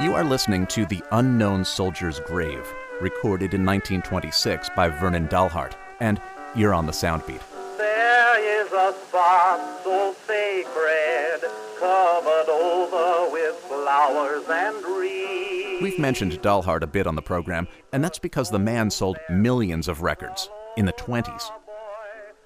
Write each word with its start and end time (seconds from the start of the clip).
You 0.00 0.12
are 0.14 0.24
listening 0.24 0.66
to 0.68 0.84
The 0.86 1.04
Unknown 1.12 1.64
Soldier's 1.64 2.18
Grave, 2.18 2.74
recorded 3.00 3.54
in 3.54 3.64
1926 3.64 4.68
by 4.74 4.88
Vernon 4.88 5.28
Dalhart, 5.28 5.74
and 6.00 6.20
you're 6.56 6.74
on 6.74 6.86
the 6.86 6.92
Soundbeat. 6.92 7.40
There 7.78 8.62
is 8.64 8.72
a 8.72 8.92
spot 8.92 9.84
so 9.84 10.12
sacred, 10.26 11.48
covered 11.78 12.48
over 12.48 13.30
with 13.30 13.54
flowers 13.54 14.42
and 14.50 14.84
reeds. 14.84 15.80
We've 15.80 16.00
mentioned 16.00 16.42
Dalhart 16.42 16.82
a 16.82 16.88
bit 16.88 17.06
on 17.06 17.14
the 17.14 17.22
program, 17.22 17.68
and 17.92 18.02
that's 18.02 18.18
because 18.18 18.50
the 18.50 18.58
man 18.58 18.90
sold 18.90 19.18
millions 19.30 19.86
of 19.86 20.02
records 20.02 20.50
in 20.76 20.86
the 20.86 20.92
20s. 20.94 21.52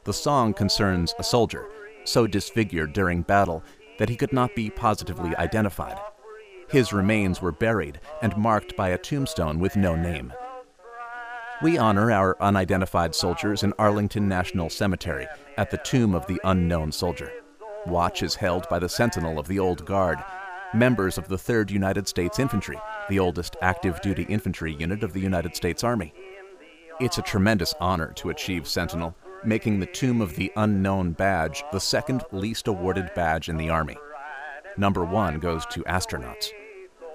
The 0.05 0.12
song 0.12 0.53
concerns 0.53 1.15
a 1.19 1.25
soldier, 1.25 1.65
so 2.05 2.27
disfigured 2.27 2.93
during 2.93 3.23
battle 3.23 3.65
that 3.99 4.11
he 4.11 4.17
could 4.17 4.35
not 4.35 4.55
be 4.55 4.69
positively 4.69 5.35
identified. 5.37 5.99
His 6.71 6.92
remains 6.92 7.41
were 7.41 7.52
buried 7.52 7.98
and 8.20 8.37
marked 8.37 8.77
by 8.77 8.91
a 8.91 8.98
tombstone 8.98 9.59
with 9.59 9.77
no 9.77 9.97
name. 9.97 10.33
We 11.62 11.79
honor 11.79 12.12
our 12.12 12.37
unidentified 12.41 13.15
soldiers 13.15 13.62
in 13.62 13.73
Arlington 13.79 14.29
National 14.29 14.69
Cemetery 14.69 15.27
at 15.56 15.70
the 15.70 15.78
Tomb 15.78 16.15
of 16.15 16.27
the 16.27 16.41
Unknown 16.45 16.92
Soldier. 16.92 17.33
Watch 17.87 18.23
is 18.23 18.34
held 18.34 18.69
by 18.69 18.78
the 18.78 18.89
Sentinel 18.89 19.39
of 19.39 19.48
the 19.48 19.59
Old 19.59 19.84
Guard, 19.87 20.19
members 20.75 21.16
of 21.16 21.27
the 21.28 21.37
3rd 21.37 21.70
United 21.70 22.06
States 22.06 22.39
Infantry, 22.39 22.78
the 23.09 23.19
oldest 23.19 23.56
active 23.62 24.00
duty 24.03 24.25
infantry 24.25 24.75
unit 24.75 25.03
of 25.03 25.14
the 25.14 25.20
United 25.20 25.56
States 25.56 25.83
Army. 25.83 26.12
It's 27.00 27.19
a 27.19 27.23
tremendous 27.23 27.75
honor 27.80 28.12
to 28.16 28.30
achieve 28.30 28.69
Sentinel, 28.69 29.16
making 29.42 29.80
the 29.80 29.87
Tomb 29.87 30.20
of 30.20 30.37
the 30.37 30.53
Unknown 30.56 31.12
badge 31.12 31.64
the 31.73 31.80
second 31.80 32.25
least 32.30 32.69
awarded 32.69 33.11
badge 33.14 33.48
in 33.48 33.56
the 33.56 33.70
Army. 33.70 33.97
Number 34.77 35.05
one 35.05 35.41
goes 35.41 35.66
to 35.66 35.83
astronauts. 35.84 36.50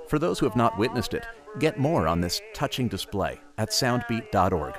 For 0.08 0.20
those 0.20 0.40
who 0.40 0.46
have 0.46 0.56
not 0.56 0.78
witnessed 0.78 1.14
it, 1.14 1.26
get 1.60 1.80
more 1.80 2.08
on 2.08 2.22
this 2.22 2.42
touching 2.54 2.88
display 2.88 3.40
at 3.58 3.70
soundbeat.org. 3.70 4.76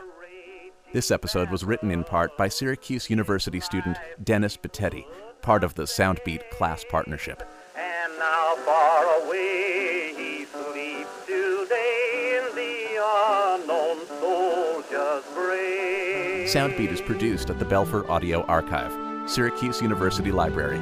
This 0.92 1.11
episode 1.11 1.50
was 1.50 1.64
written 1.64 1.91
in 1.91 2.05
part 2.05 2.36
by 2.36 2.48
Syracuse 2.48 3.11
University 3.11 3.58
student 3.58 3.98
Dennis 4.22 4.56
Bittetti, 4.56 5.05
part 5.42 5.64
of 5.64 5.75
the 5.75 5.84
Soundbeat 5.84 6.50
class 6.50 6.84
partnership. 6.89 7.42
And 7.77 8.12
now 8.19 8.55
far 8.64 9.25
away 9.25 10.14
he 10.16 10.44
sleeps 10.44 11.27
today 11.27 12.38
in 12.38 12.55
the 12.55 13.00
unknown 13.03 14.06
soldier's 14.20 15.25
grave. 15.34 16.48
Soundbeat 16.48 16.92
is 16.92 17.00
produced 17.00 17.50
at 17.50 17.59
the 17.59 17.64
Belfer 17.64 18.09
Audio 18.09 18.42
Archive, 18.44 19.28
Syracuse 19.28 19.83
University 19.83 20.31
Library. 20.31 20.78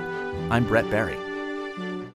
I'm 0.50 0.66
Brett 0.66 0.90
Barry. 0.90 1.31